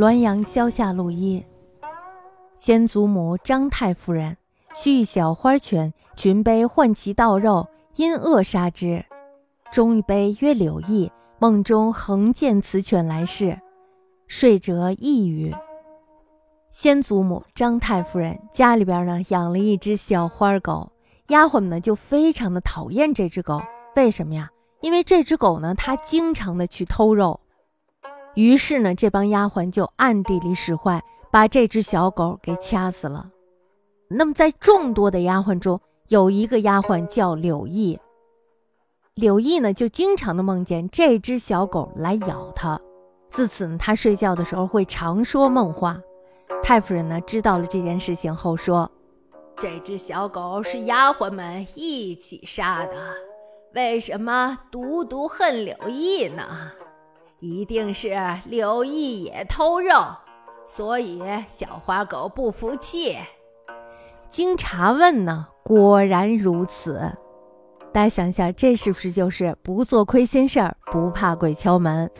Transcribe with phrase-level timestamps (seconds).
[0.00, 1.44] 滦阳萧下路一，
[2.54, 4.34] 先祖母张太夫人，
[4.72, 9.04] 蓄小花犬，群杯唤其盗肉，因恶杀之。
[9.70, 13.60] 终一悲曰柳毅，梦中恒见此犬来世，
[14.26, 15.54] 睡者一语。
[16.70, 20.90] 先祖母张太夫人家里边呢养了一只小花狗，
[21.28, 23.60] 丫鬟们呢就非常的讨厌这只狗，
[23.96, 24.48] 为什么呀？
[24.80, 27.38] 因为这只狗呢，它经常的去偷肉。
[28.34, 33.28] 于是呢，这帮丫鬟就暗地里使坏，把这只小狗给掐死了。
[34.08, 37.98] 那么，在众多的丫鬟中，有一个丫鬟叫柳毅。
[39.14, 42.80] 柳毅呢，就经常的梦见这只小狗来咬他。
[43.28, 46.00] 自此呢，他睡觉的时候会常说梦话。
[46.62, 48.90] 太夫人呢，知道了这件事情后说
[49.58, 52.94] ：“这只小狗是丫鬟们一起杀的，
[53.74, 56.42] 为什么独独恨柳毅呢？”
[57.40, 59.94] 一定是柳毅也偷肉，
[60.66, 63.16] 所以小花狗不服气。
[64.28, 67.12] 经查问呢，果然如此。
[67.92, 72.10] 大家想一下，这是不是就是不做亏心事儿，不怕鬼敲门？